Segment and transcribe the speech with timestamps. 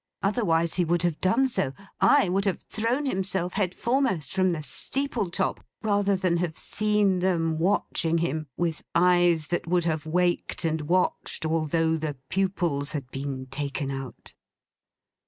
[0.23, 5.63] Otherwise he would have done so—aye, would have thrown himself, headforemost, from the steeple top,
[5.83, 11.45] rather than have seen them watching him with eyes that would have waked and watched
[11.45, 14.33] although the pupils had been taken out.